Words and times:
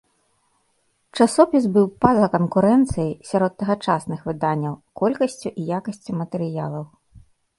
Часопіс 1.17 1.63
быў 1.75 1.85
па-за 2.05 2.27
канкурэнцыяй, 2.37 3.11
сярод 3.31 3.51
тагачасных 3.63 4.19
выданняў, 4.29 4.73
колькасцю 5.01 5.49
і 5.59 5.69
якасцю 5.81 6.11
матэрыялаў. 6.25 6.83